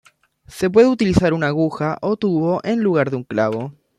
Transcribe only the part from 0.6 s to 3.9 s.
puede utilizar una aguja o tubo en lugar de un clavo.